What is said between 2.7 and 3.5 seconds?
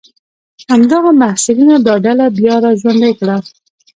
ژوندۍ کړه.